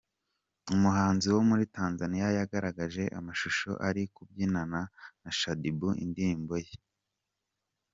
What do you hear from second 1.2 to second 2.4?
wo muri Tanzaniya